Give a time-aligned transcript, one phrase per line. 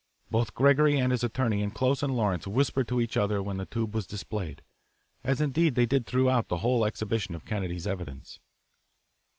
[0.31, 3.67] Both Gregory and his attorney and Close and Lawrence whispered to each other when the
[3.67, 4.63] tube was displayed,
[5.23, 8.39] as indeed they did throughout the whole exhibition of Kennedy's evidence.